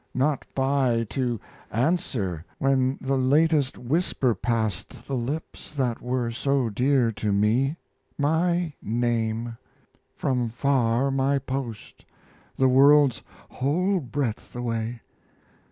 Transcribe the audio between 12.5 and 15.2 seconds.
the world's whole breadth away.